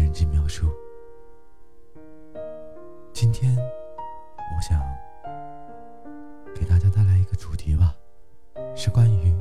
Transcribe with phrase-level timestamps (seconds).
[0.00, 0.68] 人际描述。
[3.12, 4.80] 今天，我想
[6.54, 7.94] 给大家带来一个主题吧，
[8.74, 9.34] 是关于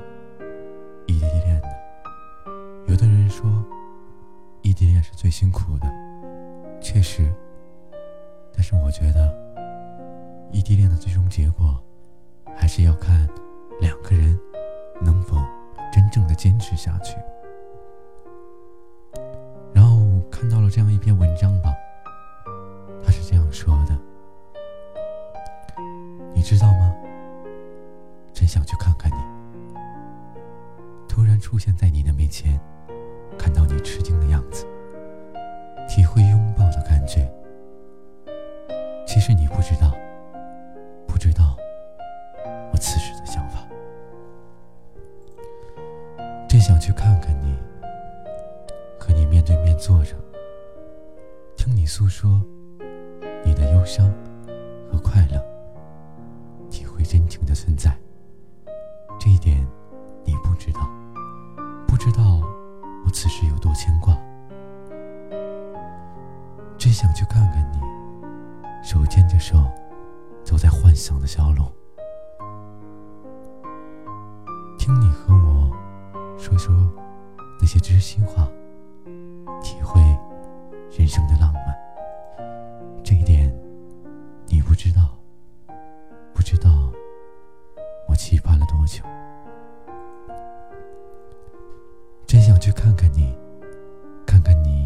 [1.07, 1.67] 异地恋的。
[2.87, 3.45] 有的人说，
[4.61, 5.87] 异地恋是最辛苦的，
[6.81, 7.31] 确实。
[8.53, 9.33] 但是我觉得，
[10.51, 11.77] 异地恋的最终结果，
[12.55, 13.27] 还是要看
[13.81, 14.39] 两个人
[15.01, 15.35] 能否
[15.91, 17.17] 真正的坚持下去。
[20.65, 21.71] 了这样一篇文章吧，
[23.03, 23.95] 他是这样说的
[26.33, 26.91] ：“你知道吗？
[28.33, 29.15] 真想去看看你。
[31.07, 32.59] 突然出现在你的面前，
[33.37, 34.65] 看到你吃惊的样子，
[35.87, 37.31] 体会拥抱的感觉。
[39.05, 39.95] 其实你不知道，
[41.07, 41.55] 不知道
[42.71, 43.59] 我此时的想法。
[46.49, 47.55] 真想去看看你，
[48.99, 50.15] 和你面对面坐着。”
[51.97, 52.41] 诉说
[53.45, 54.05] 你的忧伤
[54.91, 55.41] 和快乐，
[56.69, 57.97] 体会真情的存在。
[59.17, 59.65] 这一点
[60.25, 60.91] 你不知道，
[61.87, 62.41] 不知道
[63.05, 64.13] 我此时有多牵挂。
[66.77, 67.79] 真想去看看你，
[68.83, 69.55] 手牵着手，
[70.43, 71.63] 走在幻想的小路，
[74.77, 75.71] 听你和我
[76.37, 76.75] 说说
[77.61, 78.45] 那些知心话，
[79.63, 80.01] 体会。
[80.97, 81.75] 人生的浪漫，
[88.85, 89.17] 期盼了
[90.27, 90.35] 多久。
[92.25, 93.35] 真想去看看你，
[94.25, 94.85] 看看你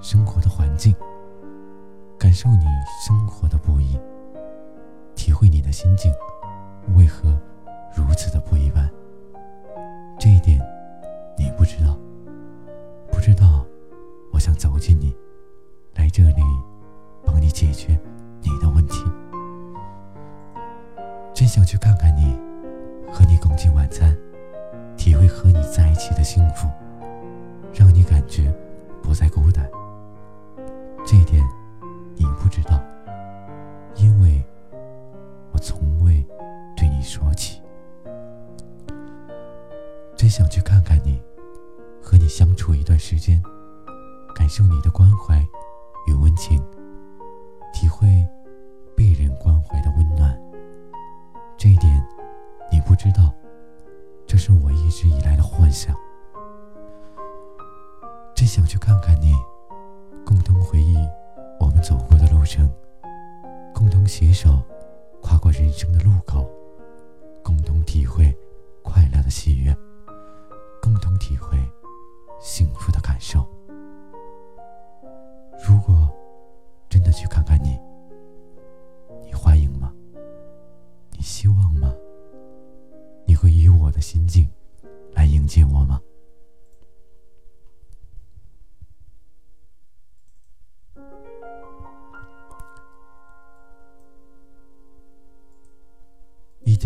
[0.00, 0.94] 生活的环境，
[2.18, 2.64] 感受你
[3.06, 3.98] 生活的不易，
[5.14, 6.12] 体会你的心境
[6.96, 7.30] 为何
[7.94, 8.90] 如此的不一般。
[10.18, 10.60] 这一点
[11.36, 11.96] 你不知道，
[13.10, 13.64] 不知道。
[14.32, 15.14] 我想走进你，
[15.94, 16.42] 来这里
[17.22, 17.98] 帮你解决
[18.40, 19.04] 你的问题。
[21.34, 22.34] 真想去看看你，
[23.12, 24.16] 和你共进晚餐，
[24.96, 26.66] 体会和你在一起的幸福，
[27.74, 28.52] 让你感觉
[29.02, 29.68] 不再孤单。
[31.06, 31.44] 这一点
[32.16, 32.80] 你不知道，
[33.96, 34.42] 因为
[35.52, 36.24] 我从未
[36.74, 37.60] 对你说起。
[40.16, 41.20] 真想去看看你，
[42.00, 43.42] 和你相处一段时间。
[44.34, 45.38] 感受你的关怀
[46.08, 46.60] 与温情，
[47.72, 48.08] 体会
[48.96, 50.36] 被人关怀的温暖。
[51.58, 52.04] 这一点
[52.92, 53.32] 不知道，
[54.26, 55.96] 这是我一直以来的幻想。
[58.36, 59.32] 真想去看看你，
[60.26, 60.94] 共同回忆
[61.58, 62.70] 我们走过的路程，
[63.74, 64.62] 共同携手
[65.22, 66.46] 跨过人生的路口，
[67.42, 68.30] 共同体会
[68.82, 69.74] 快乐的喜悦，
[70.82, 71.56] 共同体会
[72.42, 72.68] 幸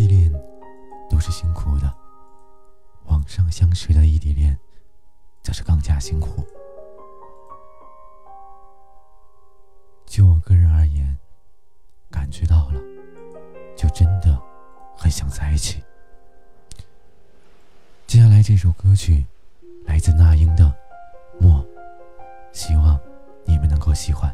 [0.07, 0.31] 恋
[1.09, 1.93] 都是辛苦的，
[3.05, 4.57] 网上相识的异地恋
[5.43, 6.43] 则是更加辛苦。
[10.05, 11.17] 就我个人而言，
[12.09, 12.81] 感觉到了，
[13.75, 14.41] 就真的
[14.95, 15.83] 很想在一起。
[18.07, 19.25] 接下来这首歌曲
[19.85, 20.63] 来自那英的
[21.41, 21.61] 《默》，
[22.53, 22.97] 希望
[23.45, 24.33] 你们能够喜欢。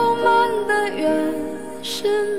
[2.01, 2.30] passion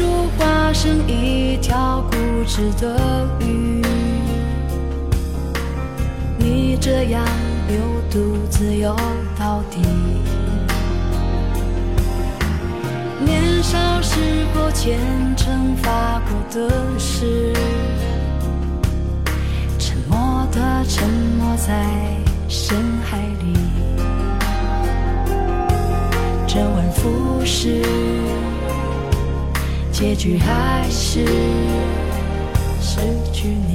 [0.00, 2.16] 如化身一条固
[2.46, 3.82] 执的鱼，
[6.38, 7.22] 你这样
[7.68, 7.76] 又
[8.10, 8.96] 独自游
[9.38, 9.82] 到底。
[13.22, 14.18] 年少时
[14.54, 14.98] 过虔
[15.36, 16.79] 诚发过的。
[30.00, 31.26] 结局还是
[32.80, 33.00] 失
[33.34, 33.69] 去你。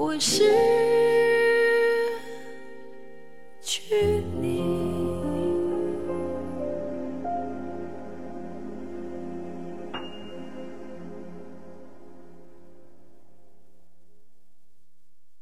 [0.00, 1.09] 我是